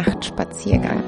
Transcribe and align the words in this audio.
Nachtspaziergang. 0.00 1.02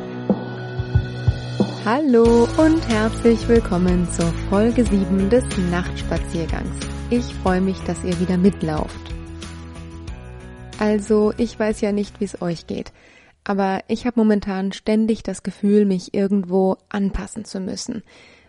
Hallo 1.87 2.47
und 2.59 2.87
herzlich 2.91 3.49
willkommen 3.49 4.07
zur 4.11 4.27
Folge 4.51 4.85
7 4.85 5.31
des 5.31 5.45
Nachtspaziergangs. 5.71 6.77
Ich 7.09 7.25
freue 7.37 7.63
mich, 7.63 7.79
dass 7.87 8.05
ihr 8.05 8.21
wieder 8.21 8.37
mitlauft. 8.37 9.01
Also, 10.79 11.33
ich 11.39 11.59
weiß 11.59 11.81
ja 11.81 11.93
nicht, 11.93 12.21
wie 12.21 12.27
es 12.27 12.43
euch 12.43 12.67
geht, 12.67 12.93
aber 13.45 13.81
ich 13.89 14.05
habe 14.05 14.21
momentan 14.21 14.73
ständig 14.73 15.23
das 15.23 15.43
Gefühl, 15.43 15.87
mich 15.87 16.13
irgendwo 16.13 16.77
anpassen 16.91 17.47
zu 17.47 17.61
müssen, 17.61 18.03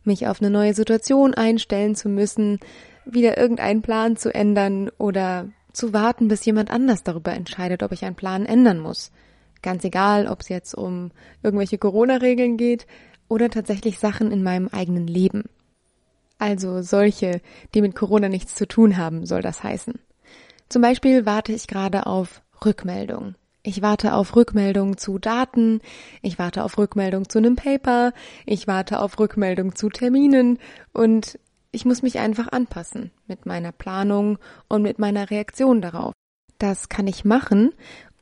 mich 0.03 0.27
auf 0.27 0.41
eine 0.41 0.49
neue 0.49 0.73
Situation 0.73 1.33
einstellen 1.33 1.95
zu 1.95 2.09
müssen, 2.09 2.59
wieder 3.05 3.37
irgendeinen 3.37 3.81
Plan 3.81 4.17
zu 4.17 4.35
ändern 4.35 4.91
oder 4.97 5.47
zu 5.71 5.93
warten, 5.93 6.27
bis 6.27 6.43
jemand 6.43 6.69
anders 6.69 7.03
darüber 7.03 7.31
entscheidet, 7.31 7.81
ob 7.81 7.93
ich 7.93 8.03
einen 8.03 8.17
Plan 8.17 8.45
ändern 8.45 8.79
muss. 8.79 9.09
Ganz 9.63 9.83
egal, 9.83 10.27
ob 10.27 10.41
es 10.41 10.49
jetzt 10.49 10.75
um 10.75 11.09
irgendwelche 11.41 11.79
Corona-Regeln 11.79 12.57
geht 12.57 12.85
oder 13.27 13.49
tatsächlich 13.49 13.97
Sachen 13.97 14.31
in 14.31 14.43
meinem 14.43 14.67
eigenen 14.67 15.07
Leben. 15.07 15.45
Also 16.37 16.81
solche, 16.81 17.41
die 17.73 17.81
mit 17.81 17.95
Corona 17.95 18.29
nichts 18.29 18.53
zu 18.53 18.67
tun 18.67 18.97
haben, 18.97 19.25
soll 19.25 19.41
das 19.41 19.63
heißen. 19.63 19.99
Zum 20.69 20.81
Beispiel 20.81 21.25
warte 21.25 21.53
ich 21.53 21.67
gerade 21.67 22.05
auf 22.05 22.41
Rückmeldung. 22.65 23.35
Ich 23.63 23.81
warte 23.81 24.13
auf 24.13 24.35
Rückmeldung 24.35 24.97
zu 24.97 25.19
Daten, 25.19 25.79
ich 26.21 26.37
warte 26.37 26.65
auf 26.65 26.77
Rückmeldung 26.77 27.29
zu 27.29 27.37
einem 27.37 27.55
Paper, 27.55 28.11
ich 28.45 28.67
warte 28.67 28.99
auf 28.99 29.17
Rückmeldung 29.17 29.75
zu 29.75 29.87
Terminen 29.87 30.59
und 30.91 31.39
ich 31.71 31.85
muss 31.85 32.01
mich 32.01 32.19
einfach 32.19 32.51
anpassen 32.51 33.11
mit 33.25 33.45
meiner 33.45 33.71
Planung 33.71 34.37
und 34.67 34.81
mit 34.81 34.99
meiner 34.99 35.29
Reaktion 35.29 35.81
darauf. 35.81 36.11
Das 36.59 36.89
kann 36.89 37.07
ich 37.07 37.23
machen 37.23 37.71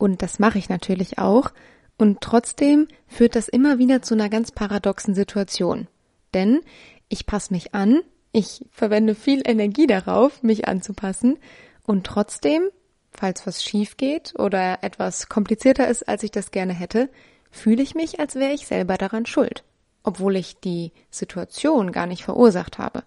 und 0.01 0.23
das 0.23 0.39
mache 0.39 0.57
ich 0.57 0.67
natürlich 0.67 1.19
auch. 1.19 1.51
Und 1.95 2.21
trotzdem 2.21 2.87
führt 3.05 3.35
das 3.35 3.47
immer 3.47 3.77
wieder 3.77 4.01
zu 4.01 4.15
einer 4.15 4.29
ganz 4.29 4.51
paradoxen 4.51 5.13
Situation. 5.13 5.87
Denn 6.33 6.61
ich 7.07 7.27
passe 7.27 7.53
mich 7.53 7.75
an, 7.75 8.01
ich 8.31 8.65
verwende 8.71 9.13
viel 9.13 9.43
Energie 9.45 9.85
darauf, 9.85 10.41
mich 10.41 10.67
anzupassen. 10.67 11.37
Und 11.85 12.07
trotzdem, 12.07 12.63
falls 13.11 13.45
was 13.45 13.63
schief 13.63 13.95
geht 13.95 14.33
oder 14.39 14.79
etwas 14.81 15.29
komplizierter 15.29 15.87
ist, 15.87 16.09
als 16.09 16.23
ich 16.23 16.31
das 16.31 16.49
gerne 16.49 16.73
hätte, 16.73 17.07
fühle 17.51 17.83
ich 17.83 17.93
mich, 17.93 18.19
als 18.19 18.33
wäre 18.33 18.53
ich 18.53 18.65
selber 18.65 18.97
daran 18.97 19.27
schuld, 19.27 19.63
obwohl 20.01 20.35
ich 20.35 20.59
die 20.61 20.93
Situation 21.11 21.91
gar 21.91 22.07
nicht 22.07 22.23
verursacht 22.23 22.79
habe. 22.79 23.03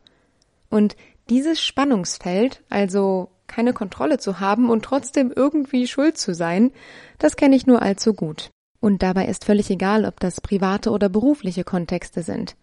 Und 0.70 0.94
dieses 1.28 1.60
Spannungsfeld, 1.60 2.62
also 2.68 3.30
keine 3.46 3.72
Kontrolle 3.72 4.18
zu 4.18 4.40
haben 4.40 4.70
und 4.70 4.84
trotzdem 4.84 5.32
irgendwie 5.34 5.86
schuld 5.86 6.18
zu 6.18 6.34
sein, 6.34 6.72
das 7.18 7.36
kenne 7.36 7.56
ich 7.56 7.66
nur 7.66 7.82
allzu 7.82 8.14
gut. 8.14 8.50
Und 8.80 9.02
dabei 9.02 9.26
ist 9.26 9.44
völlig 9.44 9.70
egal, 9.70 10.04
ob 10.04 10.20
das 10.20 10.40
private 10.40 10.90
oder 10.90 11.08
berufliche 11.08 11.64
Kontexte 11.64 12.22
sind. 12.22 12.56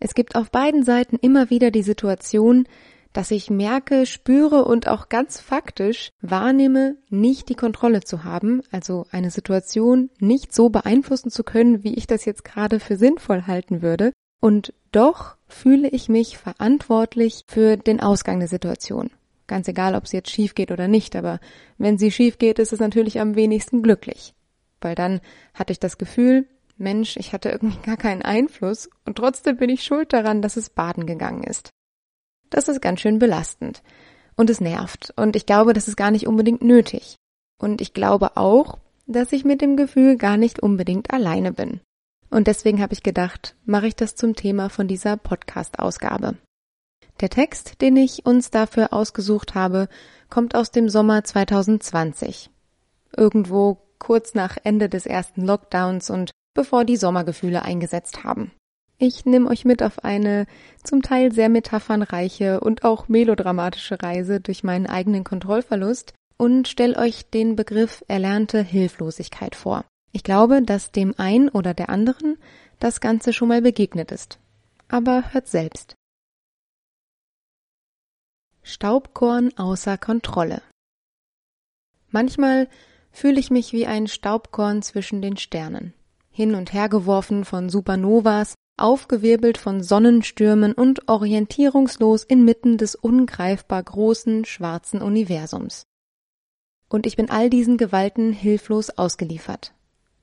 Es 0.00 0.14
gibt 0.14 0.34
auf 0.36 0.50
beiden 0.50 0.84
Seiten 0.84 1.16
immer 1.16 1.50
wieder 1.50 1.70
die 1.70 1.82
Situation, 1.82 2.66
dass 3.12 3.30
ich 3.30 3.48
merke, 3.48 4.06
spüre 4.06 4.64
und 4.64 4.88
auch 4.88 5.08
ganz 5.08 5.40
faktisch 5.40 6.10
wahrnehme, 6.20 6.96
nicht 7.08 7.48
die 7.48 7.54
Kontrolle 7.54 8.02
zu 8.02 8.24
haben, 8.24 8.62
also 8.72 9.06
eine 9.12 9.30
Situation 9.30 10.10
nicht 10.18 10.52
so 10.52 10.68
beeinflussen 10.68 11.30
zu 11.30 11.44
können, 11.44 11.84
wie 11.84 11.94
ich 11.94 12.08
das 12.08 12.24
jetzt 12.24 12.44
gerade 12.44 12.80
für 12.80 12.96
sinnvoll 12.96 13.46
halten 13.46 13.80
würde, 13.82 14.12
und 14.40 14.74
doch 14.92 15.36
fühle 15.46 15.88
ich 15.88 16.10
mich 16.10 16.36
verantwortlich 16.36 17.44
für 17.46 17.76
den 17.76 18.00
Ausgang 18.00 18.40
der 18.40 18.48
Situation. 18.48 19.10
Ganz 19.46 19.68
egal, 19.68 19.94
ob 19.94 20.06
sie 20.06 20.16
jetzt 20.16 20.30
schief 20.30 20.54
geht 20.54 20.70
oder 20.70 20.88
nicht, 20.88 21.16
aber 21.16 21.38
wenn 21.76 21.98
sie 21.98 22.10
schief 22.10 22.38
geht, 22.38 22.58
ist 22.58 22.72
es 22.72 22.80
natürlich 22.80 23.20
am 23.20 23.34
wenigsten 23.34 23.82
glücklich. 23.82 24.34
Weil 24.80 24.94
dann 24.94 25.20
hatte 25.52 25.72
ich 25.72 25.80
das 25.80 25.98
Gefühl, 25.98 26.46
Mensch, 26.76 27.16
ich 27.16 27.32
hatte 27.32 27.50
irgendwie 27.50 27.78
gar 27.82 27.96
keinen 27.96 28.22
Einfluss 28.22 28.88
und 29.04 29.16
trotzdem 29.16 29.56
bin 29.56 29.70
ich 29.70 29.84
schuld 29.84 30.12
daran, 30.12 30.42
dass 30.42 30.56
es 30.56 30.70
baden 30.70 31.06
gegangen 31.06 31.44
ist. 31.44 31.70
Das 32.50 32.68
ist 32.68 32.80
ganz 32.80 33.00
schön 33.00 33.18
belastend. 33.18 33.82
Und 34.36 34.50
es 34.50 34.60
nervt. 34.60 35.12
Und 35.16 35.36
ich 35.36 35.46
glaube, 35.46 35.72
das 35.74 35.86
ist 35.86 35.96
gar 35.96 36.10
nicht 36.10 36.26
unbedingt 36.26 36.62
nötig. 36.62 37.16
Und 37.58 37.80
ich 37.80 37.94
glaube 37.94 38.36
auch, 38.36 38.78
dass 39.06 39.32
ich 39.32 39.44
mit 39.44 39.60
dem 39.60 39.76
Gefühl 39.76 40.16
gar 40.16 40.36
nicht 40.36 40.60
unbedingt 40.60 41.12
alleine 41.12 41.52
bin. 41.52 41.80
Und 42.30 42.48
deswegen 42.48 42.80
habe 42.82 42.94
ich 42.94 43.02
gedacht, 43.02 43.54
mache 43.64 43.86
ich 43.86 43.94
das 43.94 44.16
zum 44.16 44.34
Thema 44.34 44.68
von 44.70 44.88
dieser 44.88 45.16
Podcast-Ausgabe. 45.16 46.36
Der 47.24 47.30
Text, 47.30 47.80
den 47.80 47.96
ich 47.96 48.26
uns 48.26 48.50
dafür 48.50 48.92
ausgesucht 48.92 49.54
habe, 49.54 49.88
kommt 50.28 50.54
aus 50.54 50.72
dem 50.72 50.90
Sommer 50.90 51.24
2020. 51.24 52.50
Irgendwo 53.16 53.78
kurz 53.98 54.34
nach 54.34 54.58
Ende 54.62 54.90
des 54.90 55.06
ersten 55.06 55.40
Lockdowns 55.40 56.10
und 56.10 56.32
bevor 56.52 56.84
die 56.84 56.98
Sommergefühle 56.98 57.62
eingesetzt 57.62 58.24
haben. 58.24 58.52
Ich 58.98 59.24
nehme 59.24 59.48
euch 59.48 59.64
mit 59.64 59.82
auf 59.82 60.04
eine 60.04 60.44
zum 60.82 61.00
Teil 61.00 61.32
sehr 61.32 61.48
metaphernreiche 61.48 62.60
und 62.60 62.84
auch 62.84 63.08
melodramatische 63.08 64.02
Reise 64.02 64.42
durch 64.42 64.62
meinen 64.62 64.86
eigenen 64.86 65.24
Kontrollverlust 65.24 66.12
und 66.36 66.68
stelle 66.68 66.98
euch 66.98 67.30
den 67.30 67.56
Begriff 67.56 68.04
erlernte 68.06 68.62
Hilflosigkeit 68.62 69.54
vor. 69.54 69.86
Ich 70.12 70.24
glaube, 70.24 70.60
dass 70.60 70.92
dem 70.92 71.14
einen 71.16 71.48
oder 71.48 71.72
der 71.72 71.88
anderen 71.88 72.36
das 72.80 73.00
Ganze 73.00 73.32
schon 73.32 73.48
mal 73.48 73.62
begegnet 73.62 74.12
ist. 74.12 74.38
Aber 74.88 75.32
hört 75.32 75.48
selbst. 75.48 75.96
Staubkorn 78.66 79.50
außer 79.58 79.98
Kontrolle. 79.98 80.62
Manchmal 82.10 82.66
fühle 83.12 83.38
ich 83.38 83.50
mich 83.50 83.74
wie 83.74 83.86
ein 83.86 84.06
Staubkorn 84.06 84.80
zwischen 84.80 85.20
den 85.20 85.36
Sternen, 85.36 85.92
hin 86.30 86.54
und 86.54 86.72
her 86.72 86.88
geworfen 86.88 87.44
von 87.44 87.68
Supernovas, 87.68 88.54
aufgewirbelt 88.78 89.58
von 89.58 89.82
Sonnenstürmen 89.82 90.72
und 90.72 91.10
orientierungslos 91.10 92.24
inmitten 92.24 92.78
des 92.78 92.94
ungreifbar 92.94 93.82
großen 93.82 94.46
schwarzen 94.46 95.02
Universums. 95.02 95.82
Und 96.88 97.04
ich 97.04 97.16
bin 97.16 97.28
all 97.28 97.50
diesen 97.50 97.76
Gewalten 97.76 98.32
hilflos 98.32 98.88
ausgeliefert. 98.88 99.74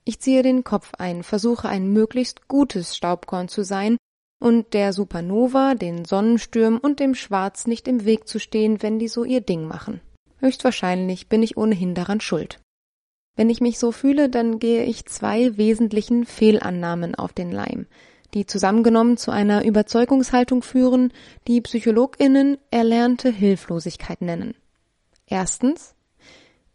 Ich 0.04 0.18
ziehe 0.18 0.42
den 0.42 0.64
Kopf 0.64 0.94
ein, 0.98 1.22
versuche 1.22 1.68
ein 1.68 1.92
möglichst 1.92 2.48
gutes 2.48 2.96
Staubkorn 2.96 3.46
zu 3.46 3.62
sein 3.62 3.98
und 4.42 4.74
der 4.74 4.92
Supernova, 4.92 5.74
den 5.74 6.04
Sonnenstürmen 6.04 6.80
und 6.80 6.98
dem 6.98 7.14
Schwarz 7.14 7.66
nicht 7.66 7.86
im 7.86 8.04
Weg 8.04 8.26
zu 8.26 8.40
stehen, 8.40 8.82
wenn 8.82 8.98
die 8.98 9.08
so 9.08 9.22
ihr 9.22 9.40
Ding 9.40 9.66
machen. 9.66 10.00
Höchstwahrscheinlich 10.38 11.28
bin 11.28 11.42
ich 11.44 11.56
ohnehin 11.56 11.94
daran 11.94 12.20
schuld. 12.20 12.58
Wenn 13.36 13.48
ich 13.48 13.60
mich 13.60 13.78
so 13.78 13.92
fühle, 13.92 14.28
dann 14.28 14.58
gehe 14.58 14.84
ich 14.84 15.06
zwei 15.06 15.56
wesentlichen 15.56 16.26
Fehlannahmen 16.26 17.14
auf 17.14 17.32
den 17.32 17.52
Leim, 17.52 17.86
die 18.34 18.44
zusammengenommen 18.44 19.16
zu 19.16 19.30
einer 19.30 19.64
Überzeugungshaltung 19.64 20.62
führen, 20.62 21.12
die 21.46 21.60
Psychologinnen 21.60 22.58
erlernte 22.70 23.30
Hilflosigkeit 23.30 24.20
nennen. 24.20 24.54
Erstens, 25.26 25.94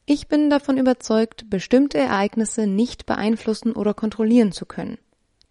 ich 0.06 0.30
bin 0.30 0.50
davon 0.50 0.78
überzeugt, 0.78 1.50
bestimmte 1.50 1.98
Ereignisse 1.98 2.66
nicht 2.66 3.06
beeinflussen 3.06 3.74
oder 3.74 3.94
kontrollieren 3.94 4.54
zu 4.54 4.66
können. 4.66 4.98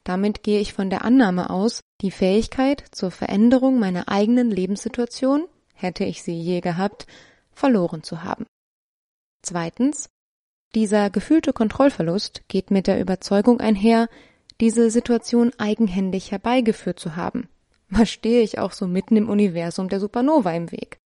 Damit 0.07 0.45
gehe 0.45 0.61
ich 0.61 0.73
von 0.73 0.89
der 0.89 1.05
Annahme 1.05 1.51
aus, 1.51 1.81
die 2.01 2.13
Fähigkeit 2.13 2.85
zur 2.93 3.11
Veränderung 3.11 3.81
meiner 3.81 4.09
eigenen 4.09 4.53
Lebenssituation, 4.53 5.49
hätte 5.75 6.05
ich 6.05 6.23
sie 6.23 6.41
je 6.41 6.61
gehabt, 6.61 7.09
verloren 7.51 8.05
zu 8.05 8.23
haben. 8.23 8.47
Zweitens, 9.43 10.09
dieser 10.77 11.11
gefühlte 11.11 11.53
Kontrollverlust 11.53 12.45
geht 12.47 12.71
mit 12.71 12.87
der 12.87 13.01
Überzeugung 13.01 13.59
einher, 13.59 14.09
diese 14.61 14.93
Situation 14.93 15.51
eigenhändig 15.59 16.31
herbeigeführt 16.31 17.01
zu 17.01 17.17
haben. 17.17 17.49
Was 17.89 18.09
stehe 18.09 18.43
ich 18.43 18.61
auch 18.61 18.71
so 18.71 18.87
mitten 18.87 19.17
im 19.17 19.29
Universum 19.29 19.89
der 19.89 19.99
Supernova 19.99 20.53
im 20.53 20.71
Weg? 20.71 20.99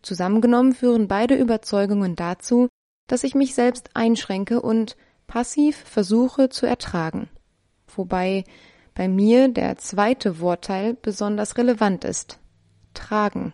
Zusammengenommen 0.00 0.72
führen 0.72 1.08
beide 1.08 1.34
Überzeugungen 1.34 2.16
dazu, 2.16 2.68
dass 3.06 3.22
ich 3.22 3.34
mich 3.34 3.54
selbst 3.54 3.90
einschränke 3.92 4.62
und 4.62 4.96
passiv 5.26 5.76
versuche 5.76 6.48
zu 6.48 6.64
ertragen 6.64 7.28
wobei 7.96 8.44
bei 8.94 9.08
mir 9.08 9.48
der 9.48 9.76
zweite 9.76 10.40
Wortteil 10.40 10.94
besonders 10.94 11.58
relevant 11.58 12.04
ist. 12.04 12.38
Tragen. 12.94 13.52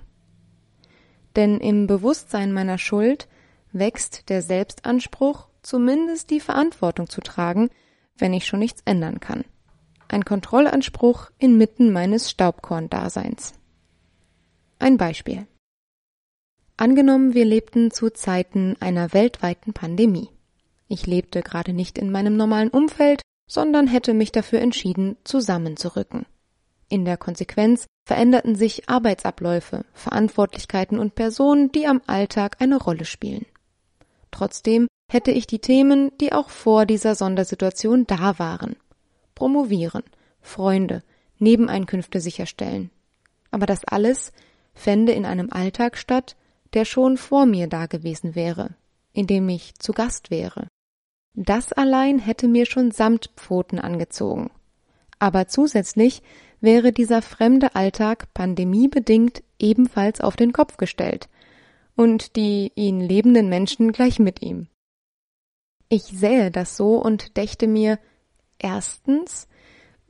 Denn 1.36 1.58
im 1.58 1.86
Bewusstsein 1.86 2.52
meiner 2.52 2.78
Schuld 2.78 3.28
wächst 3.72 4.28
der 4.28 4.42
Selbstanspruch, 4.42 5.48
zumindest 5.62 6.30
die 6.30 6.40
Verantwortung 6.40 7.08
zu 7.08 7.20
tragen, 7.20 7.70
wenn 8.16 8.34
ich 8.34 8.46
schon 8.46 8.60
nichts 8.60 8.82
ändern 8.84 9.20
kann. 9.20 9.44
Ein 10.08 10.24
Kontrollanspruch 10.24 11.30
inmitten 11.38 11.92
meines 11.92 12.30
Staubkorndaseins. 12.30 13.54
Ein 14.78 14.96
Beispiel. 14.96 15.46
Angenommen, 16.76 17.34
wir 17.34 17.44
lebten 17.44 17.90
zu 17.90 18.10
Zeiten 18.10 18.76
einer 18.80 19.12
weltweiten 19.12 19.72
Pandemie. 19.72 20.28
Ich 20.88 21.06
lebte 21.06 21.42
gerade 21.42 21.72
nicht 21.72 21.96
in 21.96 22.10
meinem 22.10 22.36
normalen 22.36 22.68
Umfeld, 22.68 23.22
sondern 23.52 23.86
hätte 23.86 24.14
mich 24.14 24.32
dafür 24.32 24.60
entschieden, 24.62 25.16
zusammenzurücken. 25.24 26.24
In 26.88 27.04
der 27.04 27.18
Konsequenz 27.18 27.84
veränderten 28.06 28.54
sich 28.54 28.88
Arbeitsabläufe, 28.88 29.84
Verantwortlichkeiten 29.92 30.98
und 30.98 31.14
Personen, 31.14 31.70
die 31.70 31.86
am 31.86 32.00
Alltag 32.06 32.56
eine 32.60 32.78
Rolle 32.78 33.04
spielen. 33.04 33.44
Trotzdem 34.30 34.88
hätte 35.10 35.32
ich 35.32 35.46
die 35.46 35.58
Themen, 35.58 36.12
die 36.18 36.32
auch 36.32 36.48
vor 36.48 36.86
dieser 36.86 37.14
Sondersituation 37.14 38.06
da 38.06 38.38
waren. 38.38 38.74
Promovieren, 39.34 40.04
Freunde, 40.40 41.02
Nebeneinkünfte 41.38 42.22
sicherstellen. 42.22 42.90
Aber 43.50 43.66
das 43.66 43.84
alles 43.84 44.32
fände 44.72 45.12
in 45.12 45.26
einem 45.26 45.52
Alltag 45.52 45.98
statt, 45.98 46.36
der 46.72 46.86
schon 46.86 47.18
vor 47.18 47.44
mir 47.44 47.66
da 47.66 47.84
gewesen 47.84 48.34
wäre, 48.34 48.70
in 49.12 49.26
dem 49.26 49.46
ich 49.50 49.74
zu 49.74 49.92
Gast 49.92 50.30
wäre. 50.30 50.68
Das 51.34 51.72
allein 51.72 52.18
hätte 52.18 52.48
mir 52.48 52.66
schon 52.66 52.90
Samtpfoten 52.90 53.78
angezogen. 53.78 54.50
Aber 55.18 55.48
zusätzlich 55.48 56.22
wäre 56.60 56.92
dieser 56.92 57.22
fremde 57.22 57.74
Alltag 57.74 58.32
pandemiebedingt 58.34 59.42
ebenfalls 59.58 60.20
auf 60.20 60.36
den 60.36 60.52
Kopf 60.52 60.76
gestellt 60.76 61.28
und 61.96 62.36
die 62.36 62.72
ihn 62.74 63.00
lebenden 63.00 63.48
Menschen 63.48 63.92
gleich 63.92 64.18
mit 64.18 64.42
ihm. 64.42 64.68
Ich 65.88 66.04
sähe 66.04 66.50
das 66.50 66.76
so 66.76 66.96
und 66.96 67.36
dächte 67.36 67.66
mir, 67.66 67.98
erstens, 68.58 69.48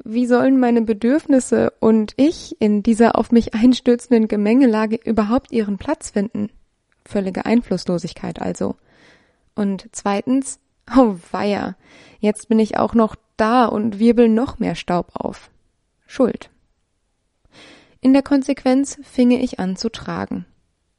wie 0.04 0.26
sollen 0.26 0.58
meine 0.58 0.82
Bedürfnisse 0.82 1.72
und 1.80 2.14
ich 2.16 2.60
in 2.60 2.82
dieser 2.82 3.16
auf 3.16 3.32
mich 3.32 3.54
einstürzenden 3.54 4.28
Gemengelage 4.28 4.98
überhaupt 5.04 5.52
ihren 5.52 5.78
Platz 5.78 6.10
finden? 6.10 6.50
Völlige 7.04 7.46
Einflusslosigkeit 7.46 8.40
also. 8.40 8.76
Und 9.54 9.88
zweitens, 9.92 10.60
oh 10.90 11.17
weia, 11.31 11.76
jetzt 12.20 12.49
bin 12.49 12.58
ich 12.58 12.79
auch 12.79 12.94
noch 12.94 13.17
da 13.37 13.67
und 13.67 13.99
wirbel 13.99 14.29
noch 14.29 14.58
mehr 14.58 14.75
Staub 14.75 15.11
auf. 15.14 15.50
Schuld. 16.06 16.50
In 18.00 18.12
der 18.12 18.23
Konsequenz 18.23 18.99
finge 19.02 19.40
ich 19.40 19.61
an 19.61 19.76
zu 19.76 19.88
tragen. 19.88 20.46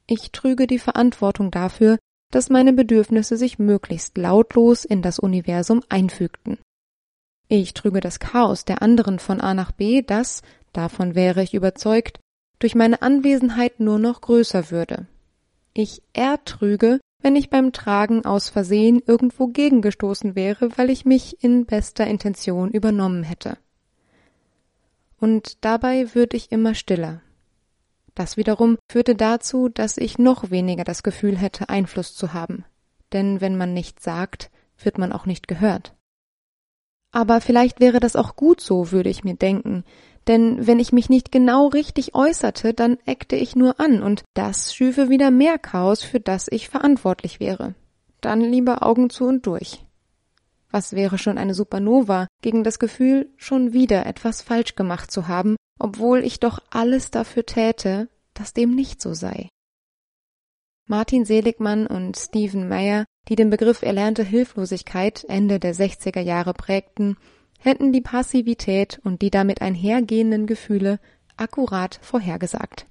Ich 0.07 0.31
trüge 0.31 0.67
die 0.67 0.79
Verantwortung 0.79 1.51
dafür, 1.51 1.97
dass 2.31 2.49
meine 2.49 2.73
Bedürfnisse 2.73 3.37
sich 3.37 3.59
möglichst 3.59 4.17
lautlos 4.17 4.85
in 4.85 5.01
das 5.01 5.19
Universum 5.19 5.83
einfügten. 5.89 6.57
Ich 7.47 7.73
trüge 7.73 7.99
das 7.99 8.19
Chaos 8.19 8.65
der 8.65 8.81
anderen 8.81 9.19
von 9.19 9.39
A 9.39 9.53
nach 9.53 9.71
B, 9.71 10.01
das, 10.01 10.41
davon 10.71 11.13
wäre 11.13 11.43
ich 11.43 11.53
überzeugt, 11.53 12.19
durch 12.57 12.73
meine 12.73 13.01
Anwesenheit 13.01 13.79
nur 13.79 13.99
noch 13.99 14.21
größer 14.21 14.71
würde. 14.71 15.05
Ich 15.73 16.01
ertrüge, 16.13 16.99
wenn 17.23 17.37
ich 17.37 17.49
beim 17.49 17.71
Tragen 17.71 18.25
aus 18.25 18.49
Versehen 18.49 19.01
irgendwo 19.07 19.47
gegengestoßen 19.47 20.35
wäre, 20.35 20.77
weil 20.77 20.89
ich 20.89 21.05
mich 21.05 21.41
in 21.41 21.65
bester 21.65 22.05
Intention 22.05 22.69
übernommen 22.69 23.23
hätte. 23.23 23.57
Und 25.17 25.63
dabei 25.63 26.13
würde 26.13 26.35
ich 26.35 26.51
immer 26.51 26.75
stiller. 26.75 27.21
Das 28.13 28.35
wiederum 28.35 28.77
führte 28.91 29.15
dazu, 29.15 29.69
dass 29.69 29.97
ich 29.97 30.19
noch 30.19 30.51
weniger 30.51 30.83
das 30.83 31.01
Gefühl 31.01 31.37
hätte, 31.37 31.69
Einfluss 31.69 32.13
zu 32.13 32.33
haben. 32.33 32.65
Denn 33.13 33.39
wenn 33.39 33.57
man 33.57 33.73
nichts 33.73 34.03
sagt, 34.03 34.51
wird 34.77 34.97
man 34.97 35.13
auch 35.13 35.25
nicht 35.25 35.47
gehört. 35.47 35.95
Aber 37.11 37.41
vielleicht 37.41 37.79
wäre 37.79 38.01
das 38.01 38.17
auch 38.17 38.35
gut 38.35 38.59
so, 38.59 38.91
würde 38.91 39.09
ich 39.09 39.23
mir 39.23 39.35
denken, 39.35 39.85
denn 40.27 40.65
wenn 40.65 40.79
ich 40.79 40.91
mich 40.91 41.09
nicht 41.09 41.31
genau 41.31 41.67
richtig 41.67 42.15
äußerte, 42.15 42.73
dann 42.73 42.97
eckte 43.05 43.35
ich 43.35 43.55
nur 43.55 43.79
an, 43.79 44.01
und 44.01 44.23
das 44.33 44.73
schüfe 44.73 45.09
wieder 45.09 45.31
mehr 45.31 45.57
Chaos, 45.57 46.03
für 46.03 46.19
das 46.19 46.47
ich 46.49 46.69
verantwortlich 46.69 47.39
wäre. 47.39 47.75
Dann 48.21 48.41
lieber 48.41 48.83
Augen 48.83 49.09
zu 49.09 49.25
und 49.25 49.45
durch. 49.45 49.85
Was 50.69 50.93
wäre 50.93 51.17
schon 51.17 51.37
eine 51.37 51.53
Supernova 51.53 52.27
gegen 52.41 52.63
das 52.63 52.79
Gefühl, 52.79 53.29
schon 53.37 53.73
wieder 53.73 54.05
etwas 54.05 54.41
falsch 54.41 54.75
gemacht 54.75 55.11
zu 55.11 55.27
haben, 55.27 55.55
obwohl 55.79 56.23
ich 56.23 56.39
doch 56.39 56.59
alles 56.69 57.11
dafür 57.11 57.45
täte, 57.45 58.09
dass 58.33 58.53
dem 58.53 58.73
nicht 58.73 59.01
so 59.01 59.13
sei. 59.13 59.49
Martin 60.87 61.25
Seligmann 61.25 61.87
und 61.87 62.17
Stephen 62.17 62.67
Meyer, 62.67 63.05
die 63.29 63.35
den 63.35 63.49
Begriff 63.49 63.83
erlernte 63.83 64.23
Hilflosigkeit 64.23 65.25
Ende 65.29 65.59
der 65.59 65.73
60er 65.73 66.19
Jahre 66.19 66.53
prägten, 66.53 67.17
hätten 67.63 67.93
die 67.93 68.01
Passivität 68.01 68.99
und 69.03 69.21
die 69.21 69.31
damit 69.31 69.61
einhergehenden 69.61 70.47
Gefühle 70.47 70.99
akkurat 71.37 71.97
vorhergesagt. 72.01 72.87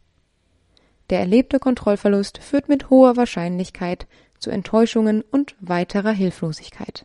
Der 1.10 1.20
erlebte 1.20 1.58
Kontrollverlust 1.58 2.38
führt 2.38 2.68
mit 2.68 2.88
hoher 2.88 3.16
Wahrscheinlichkeit 3.16 4.06
zu 4.38 4.50
Enttäuschungen 4.50 5.22
und 5.30 5.56
weiterer 5.60 6.12
Hilflosigkeit. 6.12 7.04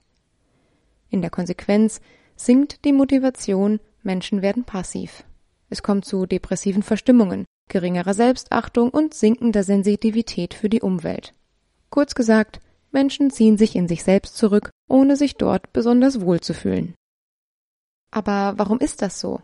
In 1.09 1.21
der 1.21 1.29
Konsequenz 1.29 1.99
sinkt 2.37 2.85
die 2.85 2.93
Motivation, 2.93 3.79
Menschen 4.01 4.41
werden 4.41 4.63
passiv. 4.63 5.25
Es 5.69 5.83
kommt 5.83 6.05
zu 6.05 6.25
depressiven 6.25 6.83
Verstimmungen, 6.83 7.45
geringerer 7.69 8.13
Selbstachtung 8.13 8.89
und 8.89 9.13
sinkender 9.13 9.63
Sensitivität 9.63 10.53
für 10.53 10.69
die 10.69 10.81
Umwelt. 10.81 11.33
Kurz 11.89 12.15
gesagt, 12.15 12.61
Menschen 12.91 13.29
ziehen 13.29 13.57
sich 13.57 13.75
in 13.75 13.89
sich 13.89 14.05
selbst 14.05 14.37
zurück, 14.37 14.69
ohne 14.87 15.17
sich 15.17 15.35
dort 15.35 15.73
besonders 15.73 16.21
wohl 16.21 16.39
zu 16.39 16.53
fühlen. 16.53 16.95
Aber 18.11 18.53
warum 18.57 18.79
ist 18.79 19.01
das 19.01 19.19
so? 19.19 19.41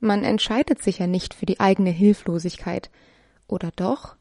Man 0.00 0.24
entscheidet 0.24 0.82
sich 0.82 0.98
ja 0.98 1.06
nicht 1.06 1.34
für 1.34 1.46
die 1.46 1.60
eigene 1.60 1.90
Hilflosigkeit. 1.90 2.90
Oder 3.46 3.70
doch? 3.76 4.16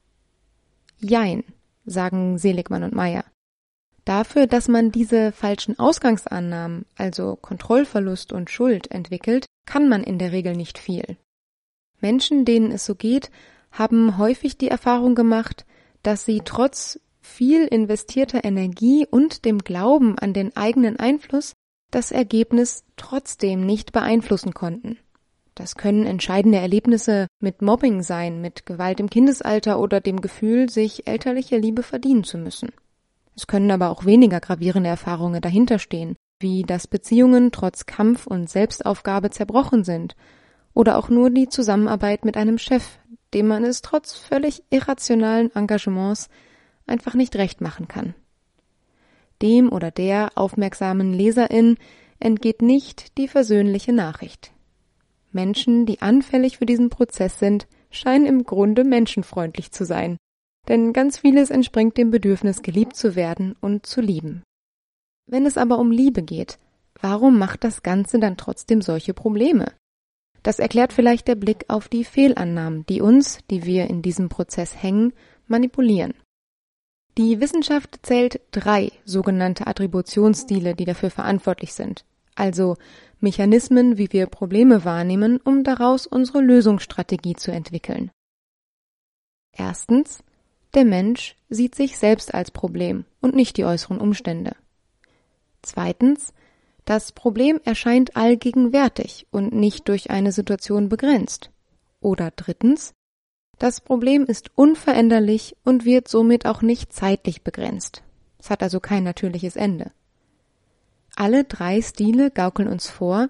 Jein, 1.00 1.44
sagen 1.86 2.38
Seligmann 2.38 2.84
und 2.84 2.94
Meyer. 2.94 3.26
Dafür, 4.06 4.48
dass 4.48 4.68
man 4.68 4.92
diese 4.92 5.32
falschen 5.32 5.78
Ausgangsannahmen, 5.78 6.86
also 6.96 7.36
Kontrollverlust 7.36 8.34
und 8.34 8.50
Schuld, 8.50 8.90
entwickelt, 8.92 9.46
kann 9.66 9.90
man 9.90 10.04
in 10.04 10.18
der 10.18 10.32
Regel 10.32 10.56
nicht 10.56 10.80
viel. 10.80 11.18
Menschen, 12.00 12.46
denen 12.46 12.72
es 12.72 12.86
so 12.86 12.96
geht, 12.96 13.30
haben 13.72 14.18
häufig 14.18 14.58
die 14.58 14.68
Erfahrung 14.68 15.16
gemacht, 15.16 15.66
dass 16.04 16.26
sie 16.26 16.42
trotz 16.44 17.00
viel 17.22 17.66
investierter 17.68 18.44
Energie 18.44 19.06
und 19.10 19.46
dem 19.46 19.60
Glauben 19.60 20.18
an 20.18 20.34
den 20.34 20.56
eigenen 20.56 21.00
Einfluss 21.00 21.54
das 21.92 22.12
Ergebnis 22.12 22.84
trotzdem 22.96 23.66
nicht 23.66 23.92
beeinflussen 23.92 24.54
konnten. 24.54 24.98
Das 25.56 25.76
können 25.76 26.06
entscheidende 26.06 26.58
Erlebnisse 26.58 27.28
mit 27.40 27.62
Mobbing 27.62 28.02
sein, 28.02 28.42
mit 28.42 28.66
Gewalt 28.66 29.00
im 29.00 29.10
Kindesalter 29.10 29.80
oder 29.80 30.00
dem 30.00 30.22
Gefühl, 30.22 30.70
sich 30.70 31.08
elterliche 31.08 31.58
Liebe 31.58 31.84
verdienen 31.84 32.24
zu 32.24 32.38
müssen. 32.38 32.72
Es 33.36 33.48
können 33.48 33.72
aber 33.72 33.90
auch 33.90 34.06
weniger 34.06 34.40
gravierende 34.40 34.90
Erfahrungen 34.90 35.42
dahinterstehen, 35.42 36.16
wie 36.40 36.64
dass 36.64 36.88
Beziehungen 36.88 37.52
trotz 37.52 37.86
Kampf 37.86 38.28
und 38.28 38.50
Selbstaufgabe 38.50 39.30
zerbrochen 39.30 39.84
sind 39.84 40.16
oder 40.74 40.98
auch 40.98 41.10
nur 41.10 41.30
die 41.30 41.50
Zusammenarbeit 41.50 42.26
mit 42.26 42.38
einem 42.38 42.58
Chef, 42.58 43.00
dem 43.34 43.48
man 43.48 43.64
es 43.64 43.82
trotz 43.82 44.14
völlig 44.14 44.64
irrationalen 44.70 45.54
Engagements 45.54 46.30
einfach 46.88 47.14
nicht 47.14 47.36
recht 47.36 47.62
machen 47.62 47.88
kann. 47.88 48.16
Dem 49.42 49.72
oder 49.72 49.92
der 49.92 50.32
aufmerksamen 50.36 51.14
Leserin 51.14 51.78
entgeht 52.20 52.62
nicht 52.62 53.18
die 53.18 53.28
versöhnliche 53.28 53.94
Nachricht. 53.94 54.52
Menschen, 55.32 55.86
die 55.86 56.02
anfällig 56.02 56.58
für 56.58 56.66
diesen 56.66 56.90
Prozess 56.90 57.40
sind, 57.40 57.68
scheinen 57.90 58.26
im 58.26 58.44
Grunde 58.44 58.84
menschenfreundlich 58.84 59.72
zu 59.72 59.86
sein, 59.86 60.18
denn 60.68 60.94
ganz 60.94 61.20
vieles 61.20 61.50
entspringt 61.50 61.98
dem 61.98 62.12
Bedürfnis, 62.12 62.62
geliebt 62.62 62.96
zu 62.96 63.16
werden 63.16 63.56
und 63.62 63.86
zu 63.86 64.02
lieben. 64.02 64.44
Wenn 65.28 65.46
es 65.46 65.58
aber 65.58 65.80
um 65.80 65.92
Liebe 65.92 66.22
geht, 66.22 66.58
warum 67.00 67.38
macht 67.38 67.64
das 67.64 67.84
Ganze 67.84 68.20
dann 68.20 68.38
trotzdem 68.38 68.82
solche 68.82 69.14
Probleme? 69.14 69.74
Das 70.44 70.60
erklärt 70.60 70.94
vielleicht 70.94 71.28
der 71.28 71.36
Blick 71.36 71.66
auf 71.68 71.88
die 71.88 72.04
Fehlannahmen, 72.04 72.86
die 72.88 73.02
uns, 73.02 73.40
die 73.50 73.66
wir 73.66 73.88
in 73.88 74.02
diesem 74.02 74.30
Prozess 74.30 74.82
hängen, 74.82 75.14
manipulieren. 75.48 76.14
Die 77.18 77.42
Wissenschaft 77.42 78.00
zählt 78.04 78.40
drei 78.52 78.92
sogenannte 79.04 79.68
Attributionsstile, 79.68 80.76
die 80.76 80.86
dafür 80.86 81.10
verantwortlich 81.10 81.74
sind, 81.74 82.06
also 82.36 82.78
Mechanismen, 83.20 83.98
wie 83.98 84.12
wir 84.12 84.28
Probleme 84.28 84.86
wahrnehmen, 84.86 85.40
um 85.44 85.64
daraus 85.64 86.08
unsere 86.08 86.42
Lösungsstrategie 86.42 87.36
zu 87.36 87.52
entwickeln. 87.52 88.12
Erstens, 89.52 90.24
der 90.74 90.86
Mensch 90.86 91.36
sieht 91.50 91.76
sich 91.76 91.98
selbst 91.98 92.34
als 92.34 92.52
Problem 92.52 93.06
und 93.20 93.36
nicht 93.36 93.58
die 93.58 93.66
äußeren 93.66 94.00
Umstände. 94.00 94.56
Zweitens, 95.62 96.34
das 96.86 97.12
Problem 97.12 97.60
erscheint 97.64 98.16
allgegenwärtig 98.16 99.28
und 99.32 99.54
nicht 99.54 99.88
durch 99.88 100.10
eine 100.10 100.32
Situation 100.32 100.90
begrenzt. 100.90 101.52
Oder 102.00 102.32
drittens, 102.32 102.94
das 103.62 103.80
Problem 103.80 104.26
ist 104.26 104.50
unveränderlich 104.56 105.56
und 105.64 105.86
wird 105.86 106.08
somit 106.08 106.48
auch 106.48 106.64
nicht 106.64 106.92
zeitlich 106.94 107.44
begrenzt. 107.44 108.02
Es 108.40 108.50
hat 108.50 108.64
also 108.64 108.80
kein 108.80 109.04
natürliches 109.04 109.56
Ende. 109.56 109.92
Alle 111.16 111.44
drei 111.44 111.80
Stile 111.84 112.32
gaukeln 112.32 112.68
uns 112.68 112.90
vor, 112.90 113.30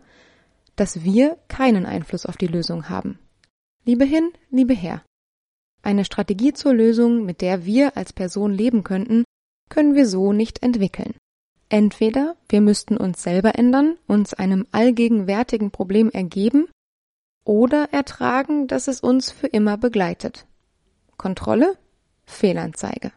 dass 0.77 1.03
wir 1.03 1.37
keinen 1.49 1.85
Einfluss 1.85 2.25
auf 2.25 2.37
die 2.37 2.47
Lösung 2.47 2.87
haben. 2.87 3.19
Liebe 3.83 4.05
hin, 4.05 4.31
liebe 4.49 4.73
her. 4.73 5.03
Eine 5.81 6.05
Strategie 6.05 6.53
zur 6.53 6.73
Lösung, 6.73 7.25
mit 7.25 7.41
der 7.41 7.65
wir 7.65 7.97
als 7.97 8.13
Person 8.13 8.53
leben 8.53 8.85
könnten, 8.85 9.25
können 9.67 9.95
wir 9.95 10.07
so 10.07 10.31
nicht 10.31 10.63
entwickeln. 10.63 11.13
Entweder 11.67 12.37
wir 12.47 12.61
müssten 12.61 12.95
uns 12.95 13.21
selber 13.21 13.55
ändern, 13.55 13.97
uns 14.07 14.33
einem 14.33 14.65
allgegenwärtigen 14.71 15.71
Problem 15.71 16.09
ergeben 16.09 16.69
oder 17.43 17.89
ertragen, 17.91 18.67
dass 18.67 18.87
es 18.87 19.01
uns 19.01 19.31
für 19.31 19.47
immer 19.47 19.77
begleitet. 19.77 20.45
Kontrolle? 21.17 21.77
Fehlanzeige. 22.25 23.11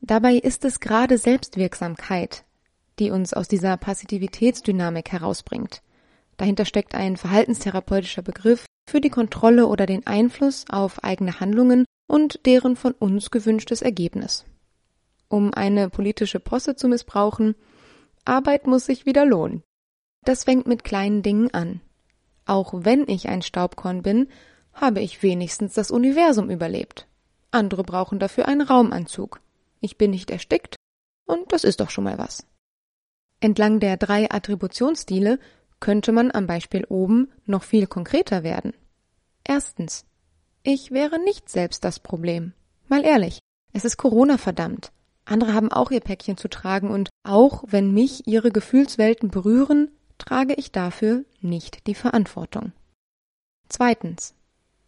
Dabei 0.00 0.34
ist 0.34 0.64
es 0.64 0.80
gerade 0.80 1.18
Selbstwirksamkeit, 1.18 2.44
die 2.98 3.10
uns 3.10 3.34
aus 3.34 3.48
dieser 3.48 3.76
Passivitätsdynamik 3.76 5.12
herausbringt. 5.12 5.82
Dahinter 6.36 6.64
steckt 6.64 6.94
ein 6.94 7.16
verhaltenstherapeutischer 7.16 8.22
Begriff 8.22 8.66
für 8.88 9.00
die 9.00 9.10
Kontrolle 9.10 9.66
oder 9.66 9.86
den 9.86 10.06
Einfluss 10.06 10.64
auf 10.68 11.04
eigene 11.04 11.40
Handlungen 11.40 11.84
und 12.08 12.46
deren 12.46 12.76
von 12.76 12.92
uns 12.92 13.30
gewünschtes 13.30 13.82
Ergebnis. 13.82 14.44
Um 15.28 15.54
eine 15.54 15.88
politische 15.88 16.40
Posse 16.40 16.76
zu 16.76 16.88
missbrauchen, 16.88 17.54
Arbeit 18.24 18.66
muss 18.66 18.86
sich 18.86 19.06
wieder 19.06 19.24
lohnen. 19.24 19.62
Das 20.24 20.44
fängt 20.44 20.66
mit 20.66 20.84
kleinen 20.84 21.22
Dingen 21.22 21.52
an. 21.54 21.80
Auch 22.52 22.74
wenn 22.76 23.08
ich 23.08 23.30
ein 23.30 23.40
Staubkorn 23.40 24.02
bin, 24.02 24.28
habe 24.74 25.00
ich 25.00 25.22
wenigstens 25.22 25.72
das 25.72 25.90
Universum 25.90 26.50
überlebt. 26.50 27.08
Andere 27.50 27.82
brauchen 27.82 28.18
dafür 28.18 28.46
einen 28.46 28.60
Raumanzug. 28.60 29.40
Ich 29.80 29.96
bin 29.96 30.10
nicht 30.10 30.30
erstickt, 30.30 30.76
und 31.24 31.50
das 31.50 31.64
ist 31.64 31.80
doch 31.80 31.88
schon 31.88 32.04
mal 32.04 32.18
was. 32.18 32.46
Entlang 33.40 33.80
der 33.80 33.96
drei 33.96 34.30
Attributionsstile 34.30 35.38
könnte 35.80 36.12
man 36.12 36.30
am 36.30 36.46
Beispiel 36.46 36.84
oben 36.90 37.30
noch 37.46 37.62
viel 37.62 37.86
konkreter 37.86 38.42
werden. 38.42 38.74
Erstens. 39.44 40.04
Ich 40.62 40.90
wäre 40.90 41.18
nicht 41.18 41.48
selbst 41.48 41.84
das 41.84 42.00
Problem. 42.00 42.52
Mal 42.86 43.06
ehrlich, 43.06 43.38
es 43.72 43.86
ist 43.86 43.96
Corona 43.96 44.36
verdammt. 44.36 44.92
Andere 45.24 45.54
haben 45.54 45.72
auch 45.72 45.90
ihr 45.90 46.00
Päckchen 46.00 46.36
zu 46.36 46.48
tragen 46.48 46.90
und 46.90 47.08
auch 47.24 47.64
wenn 47.66 47.94
mich 47.94 48.26
ihre 48.26 48.52
Gefühlswelten 48.52 49.30
berühren, 49.30 49.90
trage 50.24 50.54
ich 50.54 50.70
dafür 50.70 51.24
nicht 51.40 51.86
die 51.86 51.94
Verantwortung. 51.94 52.72
Zweitens. 53.68 54.34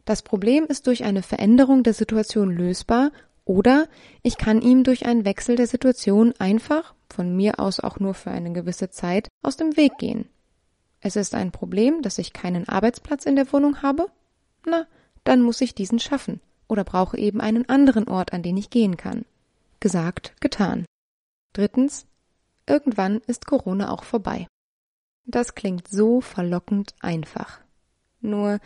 Das 0.04 0.22
Problem 0.22 0.64
ist 0.66 0.86
durch 0.86 1.04
eine 1.04 1.22
Veränderung 1.22 1.82
der 1.82 1.94
Situation 1.94 2.50
lösbar 2.50 3.10
oder 3.44 3.88
ich 4.22 4.36
kann 4.36 4.60
ihm 4.60 4.84
durch 4.84 5.06
einen 5.06 5.24
Wechsel 5.24 5.56
der 5.56 5.66
Situation 5.66 6.34
einfach, 6.38 6.94
von 7.08 7.34
mir 7.34 7.58
aus 7.58 7.80
auch 7.80 7.98
nur 7.98 8.14
für 8.14 8.30
eine 8.30 8.52
gewisse 8.52 8.90
Zeit, 8.90 9.28
aus 9.42 9.56
dem 9.56 9.76
Weg 9.76 9.98
gehen. 9.98 10.28
Es 11.00 11.16
ist 11.16 11.34
ein 11.34 11.52
Problem, 11.52 12.02
dass 12.02 12.18
ich 12.18 12.32
keinen 12.32 12.68
Arbeitsplatz 12.68 13.24
in 13.24 13.36
der 13.36 13.50
Wohnung 13.52 13.82
habe? 13.82 14.06
Na, 14.66 14.86
dann 15.24 15.42
muss 15.42 15.60
ich 15.60 15.74
diesen 15.74 15.98
schaffen 15.98 16.40
oder 16.68 16.84
brauche 16.84 17.18
eben 17.18 17.40
einen 17.40 17.68
anderen 17.68 18.08
Ort, 18.08 18.32
an 18.32 18.42
den 18.42 18.56
ich 18.56 18.70
gehen 18.70 18.96
kann. 18.96 19.24
Gesagt, 19.80 20.34
getan. 20.40 20.84
Drittens, 21.54 22.06
irgendwann 22.66 23.20
ist 23.26 23.46
Corona 23.46 23.90
auch 23.90 24.04
vorbei. 24.04 24.46
Das 25.26 25.54
klingt 25.54 25.88
so 25.88 26.20
verlockend 26.20 26.94
einfach. 27.00 27.60
Nur 28.20 28.60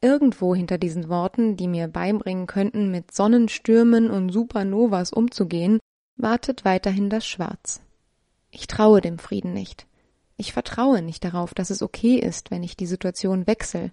irgendwo 0.00 0.54
hinter 0.54 0.78
diesen 0.78 1.08
Worten, 1.08 1.56
die 1.56 1.68
mir 1.68 1.88
beibringen 1.88 2.46
könnten, 2.46 2.90
mit 2.90 3.12
Sonnenstürmen 3.12 4.10
und 4.10 4.30
Supernovas 4.30 5.12
umzugehen, 5.12 5.80
wartet 6.16 6.64
weiterhin 6.64 7.10
das 7.10 7.26
Schwarz. 7.26 7.80
Ich 8.50 8.66
traue 8.66 9.00
dem 9.00 9.18
Frieden 9.18 9.52
nicht. 9.52 9.86
Ich 10.36 10.52
vertraue 10.52 11.02
nicht 11.02 11.24
darauf, 11.24 11.52
dass 11.52 11.70
es 11.70 11.82
okay 11.82 12.16
ist, 12.16 12.50
wenn 12.50 12.62
ich 12.62 12.76
die 12.76 12.86
Situation 12.86 13.46
wechsle. 13.46 13.92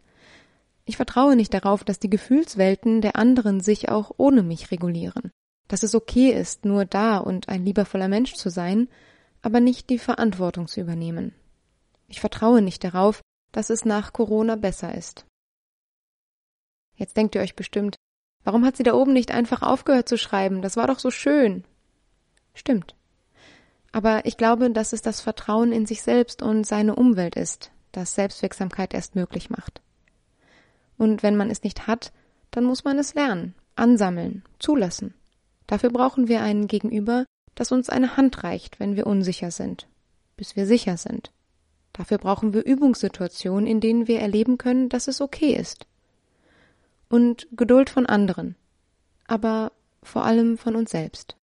Ich 0.85 0.97
vertraue 0.97 1.35
nicht 1.35 1.53
darauf, 1.53 1.83
dass 1.83 1.99
die 1.99 2.09
Gefühlswelten 2.09 3.01
der 3.01 3.15
anderen 3.15 3.59
sich 3.59 3.89
auch 3.89 4.11
ohne 4.17 4.43
mich 4.43 4.69
regulieren. 4.69 5.31
Dass 5.67 5.81
es 5.81 5.95
okay 5.95 6.29
ist, 6.29 6.63
nur 6.63 6.85
da 6.85 7.17
und 7.17 7.49
ein 7.49 7.65
liebevoller 7.65 8.07
Mensch 8.07 8.33
zu 8.35 8.49
sein, 8.49 8.87
aber 9.41 9.59
nicht 9.59 9.89
die 9.89 9.97
Verantwortung 9.97 10.67
zu 10.67 10.79
übernehmen. 10.79 11.33
Ich 12.07 12.19
vertraue 12.19 12.61
nicht 12.61 12.83
darauf, 12.83 13.21
dass 13.51 13.69
es 13.69 13.85
nach 13.85 14.13
Corona 14.13 14.55
besser 14.55 14.95
ist. 14.95 15.25
Jetzt 16.95 17.17
denkt 17.17 17.35
ihr 17.35 17.41
euch 17.41 17.55
bestimmt, 17.55 17.95
warum 18.43 18.65
hat 18.65 18.77
sie 18.77 18.83
da 18.83 18.93
oben 18.93 19.13
nicht 19.13 19.31
einfach 19.31 19.61
aufgehört 19.61 20.07
zu 20.07 20.17
schreiben? 20.17 20.61
Das 20.61 20.77
war 20.77 20.87
doch 20.87 20.99
so 20.99 21.11
schön. 21.11 21.63
Stimmt. 22.53 22.95
Aber 23.91 24.25
ich 24.25 24.37
glaube, 24.37 24.71
dass 24.71 24.93
es 24.93 25.01
das 25.01 25.21
Vertrauen 25.21 25.71
in 25.71 25.85
sich 25.85 26.01
selbst 26.01 26.41
und 26.41 26.65
seine 26.65 26.95
Umwelt 26.95 27.35
ist, 27.35 27.71
das 27.91 28.15
Selbstwirksamkeit 28.15 28.93
erst 28.93 29.15
möglich 29.15 29.49
macht. 29.49 29.81
Und 30.97 31.23
wenn 31.23 31.35
man 31.35 31.49
es 31.49 31.63
nicht 31.63 31.87
hat, 31.87 32.11
dann 32.51 32.63
muss 32.63 32.83
man 32.83 32.97
es 32.97 33.13
lernen, 33.13 33.55
ansammeln, 33.75 34.43
zulassen. 34.59 35.13
Dafür 35.67 35.89
brauchen 35.91 36.27
wir 36.27 36.41
einen 36.41 36.67
Gegenüber, 36.67 37.25
das 37.55 37.71
uns 37.71 37.89
eine 37.89 38.17
Hand 38.17 38.43
reicht, 38.43 38.79
wenn 38.79 38.95
wir 38.95 39.07
unsicher 39.07 39.51
sind, 39.51 39.87
bis 40.37 40.55
wir 40.55 40.65
sicher 40.65 40.97
sind. 40.97 41.31
Dafür 41.95 42.17
brauchen 42.17 42.53
wir 42.53 42.65
Übungssituationen, 42.65 43.65
in 43.65 43.79
denen 43.79 44.05
wir 44.05 44.19
erleben 44.19 44.57
können, 44.57 44.89
dass 44.89 45.07
es 45.07 45.21
okay 45.21 45.53
ist. 45.53 45.87
Und 47.07 47.47
Geduld 47.51 47.89
von 47.89 48.05
anderen, 48.05 48.55
aber 49.27 49.71
vor 50.03 50.25
allem 50.25 50.57
von 50.57 50.75
uns 50.75 50.91
selbst. 50.91 51.37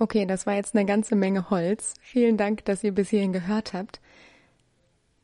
Okay, 0.00 0.26
das 0.26 0.44
war 0.44 0.54
jetzt 0.54 0.74
eine 0.74 0.86
ganze 0.86 1.14
Menge 1.14 1.50
Holz. 1.50 1.94
Vielen 2.00 2.36
Dank, 2.36 2.64
dass 2.64 2.82
ihr 2.82 2.92
bis 2.92 3.10
hierhin 3.10 3.32
gehört 3.32 3.74
habt. 3.74 4.00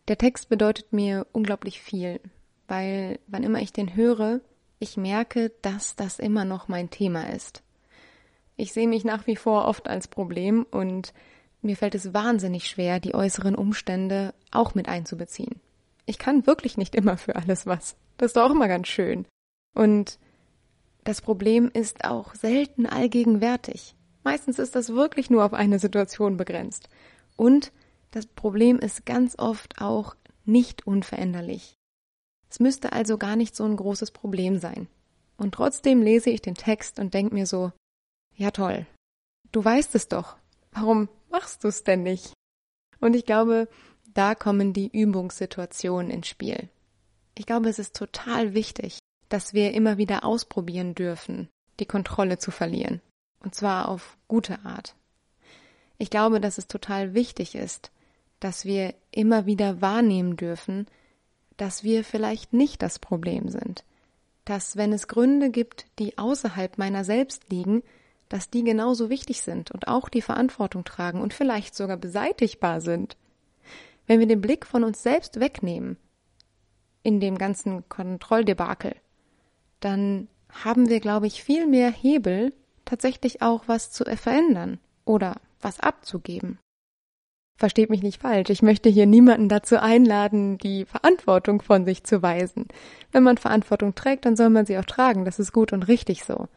Der 0.06 0.16
Text 0.16 0.48
bedeutet 0.48 0.92
mir 0.92 1.26
unglaublich 1.32 1.82
viel, 1.82 2.20
weil 2.68 3.18
wann 3.26 3.42
immer 3.42 3.62
ich 3.62 3.72
den 3.72 3.96
höre, 3.96 4.40
ich 4.78 4.96
merke, 4.96 5.50
dass 5.62 5.96
das 5.96 6.20
immer 6.20 6.44
noch 6.44 6.68
mein 6.68 6.90
Thema 6.90 7.30
ist. 7.30 7.64
Ich 8.56 8.72
sehe 8.72 8.86
mich 8.86 9.04
nach 9.04 9.26
wie 9.26 9.36
vor 9.36 9.64
oft 9.64 9.88
als 9.88 10.06
Problem 10.06 10.64
und 10.70 11.12
mir 11.64 11.76
fällt 11.76 11.94
es 11.94 12.14
wahnsinnig 12.14 12.66
schwer, 12.68 13.00
die 13.00 13.14
äußeren 13.14 13.54
Umstände 13.54 14.34
auch 14.50 14.74
mit 14.74 14.88
einzubeziehen. 14.88 15.60
Ich 16.06 16.18
kann 16.18 16.46
wirklich 16.46 16.76
nicht 16.76 16.94
immer 16.94 17.16
für 17.16 17.36
alles 17.36 17.66
was. 17.66 17.96
Das 18.16 18.28
ist 18.28 18.36
doch 18.36 18.44
auch 18.44 18.54
immer 18.54 18.68
ganz 18.68 18.88
schön. 18.88 19.26
Und 19.74 20.18
das 21.04 21.20
Problem 21.20 21.70
ist 21.72 22.04
auch 22.04 22.34
selten 22.34 22.86
allgegenwärtig. 22.86 23.94
Meistens 24.22 24.58
ist 24.58 24.74
das 24.74 24.90
wirklich 24.90 25.30
nur 25.30 25.44
auf 25.44 25.52
eine 25.52 25.78
Situation 25.78 26.36
begrenzt. 26.36 26.88
Und 27.36 27.72
das 28.10 28.26
Problem 28.26 28.78
ist 28.78 29.04
ganz 29.04 29.38
oft 29.38 29.80
auch 29.80 30.14
nicht 30.44 30.86
unveränderlich. 30.86 31.76
Es 32.48 32.60
müsste 32.60 32.92
also 32.92 33.18
gar 33.18 33.36
nicht 33.36 33.56
so 33.56 33.64
ein 33.64 33.76
großes 33.76 34.12
Problem 34.12 34.58
sein. 34.58 34.86
Und 35.36 35.54
trotzdem 35.54 36.02
lese 36.02 36.30
ich 36.30 36.40
den 36.40 36.54
Text 36.54 36.98
und 36.98 37.12
denke 37.12 37.34
mir 37.34 37.46
so, 37.46 37.72
ja 38.36 38.50
toll, 38.50 38.86
du 39.52 39.64
weißt 39.64 39.94
es 39.94 40.08
doch. 40.08 40.36
Warum 40.70 41.08
machst 41.34 41.64
du 41.64 41.68
es 41.68 41.82
denn 41.82 42.04
nicht? 42.04 42.32
Und 43.00 43.16
ich 43.16 43.26
glaube, 43.26 43.68
da 44.14 44.36
kommen 44.36 44.72
die 44.72 44.86
Übungssituationen 44.86 46.08
ins 46.12 46.28
Spiel. 46.28 46.68
Ich 47.36 47.44
glaube, 47.44 47.68
es 47.68 47.80
ist 47.80 47.96
total 47.96 48.54
wichtig, 48.54 49.00
dass 49.30 49.52
wir 49.52 49.74
immer 49.74 49.98
wieder 49.98 50.24
ausprobieren 50.24 50.94
dürfen, 50.94 51.48
die 51.80 51.86
Kontrolle 51.86 52.38
zu 52.38 52.52
verlieren. 52.52 53.00
Und 53.40 53.56
zwar 53.56 53.88
auf 53.88 54.16
gute 54.28 54.64
Art. 54.64 54.94
Ich 55.98 56.08
glaube, 56.08 56.40
dass 56.40 56.56
es 56.56 56.68
total 56.68 57.14
wichtig 57.14 57.56
ist, 57.56 57.90
dass 58.38 58.64
wir 58.64 58.94
immer 59.10 59.44
wieder 59.44 59.80
wahrnehmen 59.80 60.36
dürfen, 60.36 60.86
dass 61.56 61.82
wir 61.82 62.04
vielleicht 62.04 62.52
nicht 62.52 62.80
das 62.80 63.00
Problem 63.00 63.48
sind. 63.48 63.82
Dass, 64.44 64.76
wenn 64.76 64.92
es 64.92 65.08
Gründe 65.08 65.50
gibt, 65.50 65.86
die 65.98 66.16
außerhalb 66.16 66.78
meiner 66.78 67.02
selbst 67.02 67.50
liegen, 67.50 67.82
dass 68.28 68.50
die 68.50 68.64
genauso 68.64 69.10
wichtig 69.10 69.42
sind 69.42 69.70
und 69.70 69.88
auch 69.88 70.08
die 70.08 70.22
Verantwortung 70.22 70.84
tragen 70.84 71.20
und 71.20 71.34
vielleicht 71.34 71.74
sogar 71.74 71.96
beseitigbar 71.96 72.80
sind. 72.80 73.16
Wenn 74.06 74.20
wir 74.20 74.26
den 74.26 74.40
Blick 74.40 74.66
von 74.66 74.84
uns 74.84 75.02
selbst 75.02 75.40
wegnehmen, 75.40 75.96
in 77.02 77.20
dem 77.20 77.38
ganzen 77.38 77.88
Kontrolldebakel, 77.88 78.96
dann 79.80 80.28
haben 80.50 80.88
wir, 80.88 81.00
glaube 81.00 81.26
ich, 81.26 81.42
viel 81.44 81.66
mehr 81.66 81.90
Hebel, 81.90 82.52
tatsächlich 82.84 83.42
auch 83.42 83.64
was 83.66 83.90
zu 83.90 84.04
verändern 84.04 84.78
oder 85.04 85.36
was 85.60 85.80
abzugeben. 85.80 86.58
Versteht 87.56 87.88
mich 87.88 88.02
nicht 88.02 88.20
falsch, 88.20 88.50
ich 88.50 88.62
möchte 88.62 88.88
hier 88.88 89.06
niemanden 89.06 89.48
dazu 89.48 89.78
einladen, 89.78 90.58
die 90.58 90.86
Verantwortung 90.86 91.62
von 91.62 91.84
sich 91.84 92.02
zu 92.02 92.20
weisen. 92.20 92.66
Wenn 93.12 93.22
man 93.22 93.38
Verantwortung 93.38 93.94
trägt, 93.94 94.24
dann 94.24 94.34
soll 94.34 94.50
man 94.50 94.66
sie 94.66 94.76
auch 94.76 94.84
tragen, 94.84 95.24
das 95.24 95.38
ist 95.38 95.52
gut 95.52 95.72
und 95.72 95.84
richtig 95.84 96.24
so. 96.24 96.48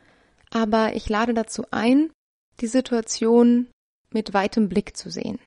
Aber 0.50 0.96
ich 0.96 1.10
lade 1.10 1.34
dazu 1.34 1.66
ein, 1.72 2.12
die 2.60 2.68
Situation 2.68 3.68
mit 4.12 4.34
weitem 4.34 4.70
Blick 4.70 4.96
zu 4.96 5.10
sehen 5.10 5.40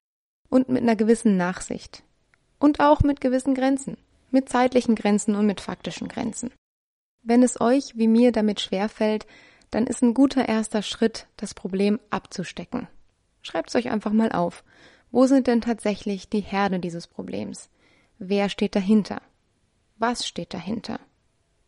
und 0.49 0.69
mit 0.69 0.83
einer 0.83 0.97
gewissen 0.97 1.37
Nachsicht 1.37 2.03
und 2.59 2.81
auch 2.81 3.01
mit 3.01 3.21
gewissen 3.21 3.55
Grenzen, 3.55 3.97
mit 4.31 4.49
zeitlichen 4.49 4.95
Grenzen 4.95 5.35
und 5.35 5.47
mit 5.47 5.61
faktischen 5.61 6.09
Grenzen. 6.09 6.53
Wenn 7.23 7.43
es 7.43 7.61
euch 7.61 7.97
wie 7.97 8.09
mir 8.09 8.33
damit 8.33 8.61
schwerfällt, 8.61 9.27
dann 9.71 9.87
ist 9.87 10.03
ein 10.03 10.15
guter 10.15 10.49
erster 10.49 10.83
Schritt, 10.83 11.27
das 11.37 11.55
Problem 11.55 12.01
abzustecken. 12.11 12.89
Schreibt 13.43 13.71
es 13.71 13.77
euch 13.77 13.91
einfach 13.91 14.13
mal 14.13 14.33
auf. 14.33 14.65
Wo 15.11 15.27
sind 15.27 15.47
denn 15.47 15.61
tatsächlich 15.61 16.29
die 16.29 16.41
Herde 16.41 16.79
dieses 16.79 17.07
Problems? 17.07 17.69
Wer 18.19 18.49
steht 18.49 18.75
dahinter? 18.77 19.23
Was 19.99 20.27
steht 20.27 20.55
dahinter? 20.55 21.01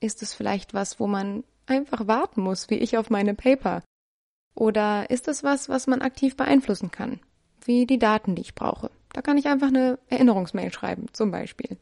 Ist 0.01 0.23
es 0.23 0.35
vielleicht 0.35 0.75
was, 0.75 1.01
wo 1.01 1.07
man 1.07 1.45
einfach 1.66 2.07
warten 2.07 2.42
muss, 2.42 2.71
wie 2.71 2.78
ich 2.78 2.99
auf 2.99 3.11
meine 3.11 3.35
Paper? 3.35 3.83
Oder 4.54 5.11
ist 5.11 5.28
es 5.28 5.42
was, 5.42 5.69
was 5.69 5.87
man 5.87 6.02
aktiv 6.02 6.37
beeinflussen 6.37 6.90
kann? 6.90 7.21
Wie 7.64 7.87
die 7.87 7.99
Daten, 7.99 8.35
die 8.35 8.42
ich 8.42 8.54
brauche. 8.54 8.90
Da 9.12 9.23
kann 9.23 9.38
ich 9.38 9.47
einfach 9.47 9.69
eine 9.69 9.99
Erinnerungsmail 10.09 10.73
schreiben, 10.73 11.07
zum 11.12 11.31
Beispiel. 11.31 11.78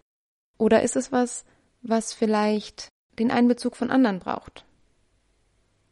Oder 0.58 0.82
ist 0.82 0.96
es 0.96 1.10
was, 1.10 1.44
was 1.82 2.12
vielleicht 2.12 2.88
den 3.18 3.30
Einbezug 3.30 3.76
von 3.76 3.90
anderen 3.90 4.18
braucht? 4.18 4.64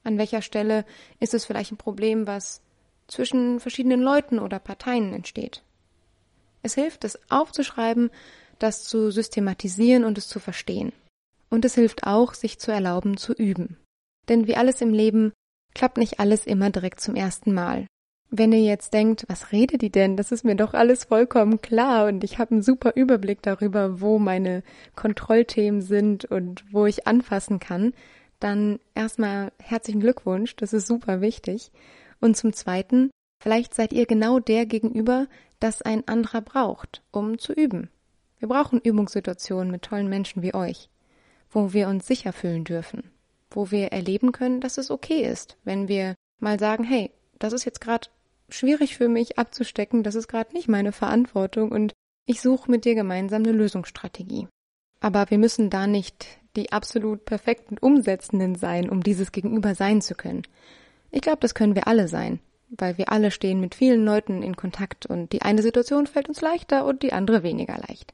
An 0.04 0.18
welcher 0.18 0.42
Stelle 0.42 0.84
ist 1.20 1.34
es 1.34 1.44
vielleicht 1.44 1.72
ein 1.72 1.78
Problem, 1.78 2.26
was 2.26 2.62
zwischen 3.06 3.60
verschiedenen 3.60 4.00
Leuten 4.00 4.38
oder 4.38 4.58
Parteien 4.58 5.12
entsteht? 5.14 5.62
Es 6.62 6.74
hilft, 6.74 7.04
es 7.04 7.18
aufzuschreiben, 7.30 8.10
das 8.58 8.84
zu 8.84 9.10
systematisieren 9.10 10.04
und 10.04 10.18
es 10.18 10.28
zu 10.28 10.40
verstehen. 10.40 10.92
Und 11.50 11.64
es 11.64 11.74
hilft 11.74 12.04
auch, 12.04 12.34
sich 12.34 12.58
zu 12.58 12.70
erlauben, 12.70 13.16
zu 13.16 13.32
üben. 13.32 13.78
Denn 14.28 14.46
wie 14.46 14.56
alles 14.56 14.80
im 14.80 14.92
Leben 14.92 15.32
klappt 15.74 15.96
nicht 15.96 16.20
alles 16.20 16.46
immer 16.46 16.70
direkt 16.70 17.00
zum 17.00 17.14
ersten 17.14 17.54
Mal. 17.54 17.86
Wenn 18.30 18.52
ihr 18.52 18.62
jetzt 18.62 18.92
denkt, 18.92 19.24
was 19.28 19.52
redet 19.52 19.80
die 19.80 19.90
denn? 19.90 20.16
Das 20.16 20.32
ist 20.32 20.44
mir 20.44 20.54
doch 20.54 20.74
alles 20.74 21.04
vollkommen 21.04 21.62
klar 21.62 22.06
und 22.08 22.24
ich 22.24 22.38
habe 22.38 22.50
einen 22.52 22.62
super 22.62 22.92
Überblick 22.94 23.40
darüber, 23.40 24.02
wo 24.02 24.18
meine 24.18 24.62
Kontrollthemen 24.96 25.80
sind 25.80 26.26
und 26.26 26.64
wo 26.70 26.84
ich 26.84 27.06
anfassen 27.06 27.58
kann, 27.58 27.94
dann 28.38 28.80
erstmal 28.94 29.50
herzlichen 29.58 30.00
Glückwunsch, 30.00 30.56
das 30.56 30.74
ist 30.74 30.86
super 30.86 31.22
wichtig. 31.22 31.72
Und 32.20 32.36
zum 32.36 32.52
Zweiten, 32.52 33.10
vielleicht 33.42 33.74
seid 33.74 33.94
ihr 33.94 34.04
genau 34.04 34.40
der 34.40 34.66
gegenüber, 34.66 35.26
das 35.58 35.80
ein 35.80 36.06
anderer 36.06 36.42
braucht, 36.42 37.02
um 37.10 37.38
zu 37.38 37.54
üben. 37.54 37.88
Wir 38.38 38.48
brauchen 38.48 38.80
Übungssituationen 38.80 39.70
mit 39.70 39.82
tollen 39.82 40.08
Menschen 40.08 40.42
wie 40.42 40.54
euch, 40.54 40.90
wo 41.50 41.72
wir 41.72 41.88
uns 41.88 42.06
sicher 42.06 42.32
fühlen 42.32 42.64
dürfen, 42.64 43.10
wo 43.50 43.70
wir 43.70 43.88
erleben 43.88 44.32
können, 44.32 44.60
dass 44.60 44.78
es 44.78 44.90
okay 44.90 45.22
ist, 45.22 45.56
wenn 45.64 45.88
wir 45.88 46.14
mal 46.38 46.58
sagen, 46.58 46.84
hey, 46.84 47.10
das 47.38 47.52
ist 47.52 47.64
jetzt 47.64 47.80
gerade 47.80 48.08
schwierig 48.48 48.96
für 48.96 49.08
mich 49.08 49.38
abzustecken, 49.38 50.02
das 50.02 50.14
ist 50.14 50.28
gerade 50.28 50.54
nicht 50.54 50.68
meine 50.68 50.92
Verantwortung 50.92 51.70
und 51.70 51.92
ich 52.26 52.40
suche 52.40 52.70
mit 52.70 52.84
dir 52.84 52.94
gemeinsam 52.94 53.42
eine 53.42 53.52
Lösungsstrategie. 53.52 54.48
Aber 55.00 55.30
wir 55.30 55.38
müssen 55.38 55.70
da 55.70 55.86
nicht 55.86 56.26
die 56.56 56.72
absolut 56.72 57.24
perfekten 57.24 57.78
Umsetzenden 57.78 58.56
sein, 58.56 58.90
um 58.90 59.02
dieses 59.02 59.32
Gegenüber 59.32 59.74
sein 59.74 60.02
zu 60.02 60.14
können. 60.14 60.42
Ich 61.10 61.20
glaube, 61.20 61.38
das 61.40 61.54
können 61.54 61.74
wir 61.74 61.86
alle 61.86 62.08
sein, 62.08 62.40
weil 62.68 62.98
wir 62.98 63.12
alle 63.12 63.30
stehen 63.30 63.60
mit 63.60 63.74
vielen 63.74 64.04
Leuten 64.04 64.42
in 64.42 64.56
Kontakt 64.56 65.06
und 65.06 65.32
die 65.32 65.42
eine 65.42 65.62
Situation 65.62 66.06
fällt 66.06 66.28
uns 66.28 66.40
leichter 66.40 66.84
und 66.84 67.02
die 67.02 67.12
andere 67.12 67.42
weniger 67.42 67.78
leicht. 67.78 68.12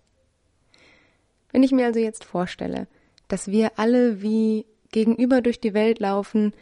Wenn 1.50 1.62
ich 1.62 1.72
mir 1.72 1.86
also 1.86 2.00
jetzt 2.00 2.24
vorstelle, 2.24 2.86
dass 3.34 3.48
wir 3.48 3.80
alle 3.80 4.22
wie 4.22 4.64
gegenüber 4.92 5.42
durch 5.42 5.60
die 5.60 5.74
Welt 5.74 5.98
laufen, 5.98 6.52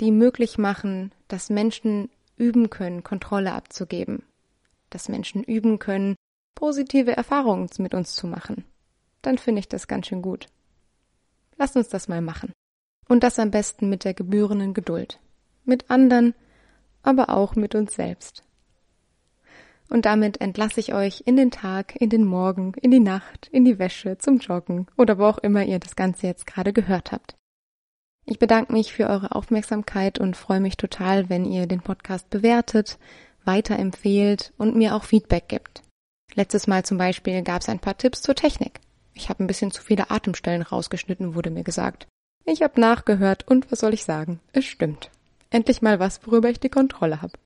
die 0.00 0.10
möglich 0.10 0.56
machen, 0.56 1.12
dass 1.28 1.50
Menschen 1.50 2.08
üben 2.38 2.70
können, 2.70 3.02
Kontrolle 3.02 3.52
abzugeben, 3.52 4.22
dass 4.88 5.10
Menschen 5.10 5.44
üben 5.44 5.78
können, 5.78 6.16
positive 6.54 7.14
Erfahrungen 7.14 7.68
mit 7.76 7.92
uns 7.92 8.14
zu 8.14 8.26
machen, 8.26 8.64
dann 9.20 9.36
finde 9.36 9.58
ich 9.58 9.68
das 9.68 9.86
ganz 9.86 10.06
schön 10.06 10.22
gut. 10.22 10.46
Lasst 11.58 11.76
uns 11.76 11.90
das 11.90 12.08
mal 12.08 12.22
machen. 12.22 12.54
Und 13.06 13.22
das 13.22 13.38
am 13.38 13.50
besten 13.50 13.90
mit 13.90 14.04
der 14.04 14.14
gebührenden 14.14 14.72
Geduld. 14.72 15.20
Mit 15.66 15.90
anderen, 15.90 16.32
aber 17.02 17.28
auch 17.28 17.54
mit 17.54 17.74
uns 17.74 17.96
selbst. 17.96 18.44
Und 19.88 20.06
damit 20.06 20.40
entlasse 20.40 20.80
ich 20.80 20.94
euch 20.94 21.22
in 21.26 21.36
den 21.36 21.50
Tag, 21.50 21.94
in 21.96 22.10
den 22.10 22.24
Morgen, 22.24 22.72
in 22.80 22.90
die 22.90 23.00
Nacht, 23.00 23.48
in 23.52 23.64
die 23.64 23.78
Wäsche, 23.78 24.18
zum 24.18 24.38
Joggen 24.38 24.86
oder 24.96 25.18
wo 25.18 25.24
auch 25.24 25.38
immer 25.38 25.64
ihr 25.64 25.78
das 25.78 25.96
Ganze 25.96 26.26
jetzt 26.26 26.46
gerade 26.46 26.72
gehört 26.72 27.12
habt. 27.12 27.36
Ich 28.26 28.38
bedanke 28.38 28.72
mich 28.72 28.92
für 28.92 29.08
eure 29.08 29.34
Aufmerksamkeit 29.34 30.18
und 30.18 30.36
freue 30.36 30.60
mich 30.60 30.76
total, 30.76 31.28
wenn 31.28 31.44
ihr 31.44 31.66
den 31.66 31.80
Podcast 31.80 32.30
bewertet, 32.30 32.98
weiterempfehlt 33.44 34.54
und 34.56 34.76
mir 34.76 34.94
auch 34.94 35.04
Feedback 35.04 35.48
gibt. 35.48 35.82
Letztes 36.34 36.66
Mal 36.66 36.84
zum 36.84 36.96
Beispiel 36.96 37.42
gab 37.42 37.60
es 37.60 37.68
ein 37.68 37.78
paar 37.78 37.98
Tipps 37.98 38.22
zur 38.22 38.34
Technik. 38.34 38.80
Ich 39.12 39.28
habe 39.28 39.44
ein 39.44 39.46
bisschen 39.46 39.70
zu 39.70 39.82
viele 39.82 40.10
Atemstellen 40.10 40.62
rausgeschnitten, 40.62 41.34
wurde 41.34 41.50
mir 41.50 41.64
gesagt. 41.64 42.08
Ich 42.46 42.62
habe 42.62 42.80
nachgehört 42.80 43.46
und 43.46 43.70
was 43.70 43.80
soll 43.80 43.94
ich 43.94 44.04
sagen? 44.04 44.40
Es 44.52 44.64
stimmt. 44.64 45.10
Endlich 45.50 45.82
mal 45.82 46.00
was, 46.00 46.26
worüber 46.26 46.50
ich 46.50 46.60
die 46.60 46.68
Kontrolle 46.68 47.22
habe. 47.22 47.38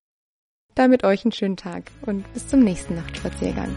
Damit 0.78 1.02
euch 1.02 1.24
einen 1.24 1.32
schönen 1.32 1.56
Tag 1.56 1.90
und 2.02 2.32
bis 2.34 2.46
zum 2.46 2.60
nächsten 2.60 2.94
Nachtspaziergang. 2.94 3.74